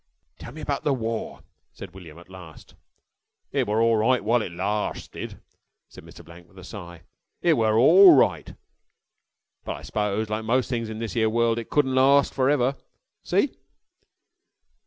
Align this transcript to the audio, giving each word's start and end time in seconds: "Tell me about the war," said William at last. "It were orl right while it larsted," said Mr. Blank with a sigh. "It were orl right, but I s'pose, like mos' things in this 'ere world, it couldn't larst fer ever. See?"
"Tell 0.39 0.51
me 0.51 0.61
about 0.61 0.83
the 0.83 0.95
war," 0.95 1.43
said 1.73 1.93
William 1.93 2.17
at 2.17 2.27
last. 2.27 2.73
"It 3.51 3.67
were 3.67 3.79
orl 3.79 3.97
right 3.97 4.23
while 4.23 4.41
it 4.41 4.51
larsted," 4.51 5.39
said 5.89 6.03
Mr. 6.03 6.25
Blank 6.25 6.47
with 6.47 6.57
a 6.57 6.63
sigh. 6.63 7.03
"It 7.43 7.53
were 7.53 7.77
orl 7.77 8.15
right, 8.15 8.55
but 9.63 9.73
I 9.73 9.83
s'pose, 9.83 10.27
like 10.27 10.43
mos' 10.43 10.67
things 10.67 10.89
in 10.89 10.97
this 10.97 11.15
'ere 11.15 11.29
world, 11.29 11.59
it 11.59 11.69
couldn't 11.69 11.93
larst 11.93 12.33
fer 12.33 12.49
ever. 12.49 12.77
See?" 13.21 13.55